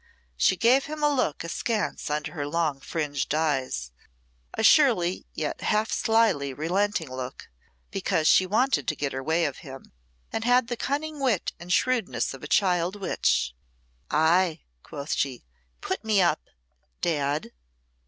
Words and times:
She 0.35 0.55
gave 0.57 0.85
him 0.85 1.03
a 1.03 1.09
look 1.13 1.43
askance 1.43 2.09
under 2.09 2.31
her 2.31 2.47
long 2.47 2.79
fringed 2.79 3.31
lids 3.31 3.91
a 4.55 4.63
surly 4.63 5.27
yet 5.35 5.61
half 5.61 5.91
slyly 5.91 6.55
relenting 6.55 7.11
look, 7.13 7.49
because 7.91 8.27
she 8.27 8.47
wanted 8.47 8.87
to 8.87 8.95
get 8.95 9.13
her 9.13 9.21
way 9.21 9.45
of 9.45 9.57
him, 9.59 9.91
and 10.33 10.43
had 10.43 10.69
the 10.69 10.75
cunning 10.75 11.19
wit 11.19 11.53
and 11.59 11.71
shrewdness 11.71 12.33
of 12.33 12.41
a 12.41 12.47
child 12.47 12.95
witch. 12.95 13.53
"Ay!" 14.09 14.61
quoth 14.81 15.13
she. 15.13 15.43
"Put 15.81 16.03
me 16.03 16.19
up 16.19 16.41
Dad!" 17.01 17.51